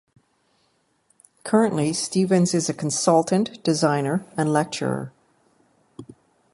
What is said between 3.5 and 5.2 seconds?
designer, and lecturer.